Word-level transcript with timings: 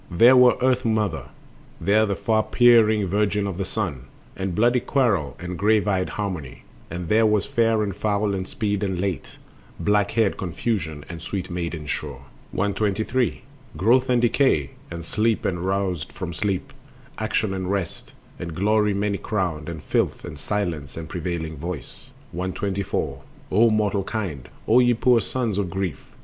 There 0.09 0.35
was 0.35 0.57
Earth 0.63 0.83
mother, 0.83 1.25
There 1.79 2.07
the 2.07 2.15
far 2.15 2.41
peering 2.41 3.05
Virgin 3.05 3.45
of 3.45 3.59
the 3.59 3.65
Sun, 3.65 4.05
And 4.35 4.55
bloody 4.55 4.79
Quarrel 4.79 5.35
and 5.39 5.59
grave 5.59 5.87
eyed 5.87 6.09
Harmony, 6.17 6.63
And 6.89 7.07
there 7.07 7.27
was 7.27 7.45
Fair 7.45 7.83
and 7.83 7.95
Foul 7.95 8.33
and 8.33 8.47
Speed 8.47 8.81
and 8.81 8.99
Late, 8.99 9.37
Black 9.79 10.09
haired 10.13 10.37
Confusion 10.39 11.05
and 11.07 11.21
sweet 11.21 11.51
maiden 11.51 11.85
Sure. 11.85 12.23
123. 12.51 13.43
Growth 13.77 14.09
and 14.09 14.23
Decay, 14.23 14.71
and 14.89 15.05
Sleep 15.05 15.45
and 15.45 15.59
Roused 15.59 16.11
from 16.11 16.33
sleep, 16.33 16.73
Action 17.19 17.53
and 17.53 17.69
Rest, 17.69 18.13
and 18.39 18.55
Glory 18.55 18.95
many 18.95 19.19
crowned, 19.19 19.69
And 19.69 19.83
Filth, 19.83 20.25
and 20.25 20.39
Silence 20.39 20.97
and 20.97 21.07
prevailing 21.09 21.57
Voice. 21.57 22.09
124. 22.31 23.21
O 23.51 23.69
mortal 23.69 24.03
kind! 24.03 24.49
O 24.67 24.79
ye 24.79 24.95
poor 24.95 25.21
sons 25.21 25.59
of 25.59 25.69
grief! 25.69 26.07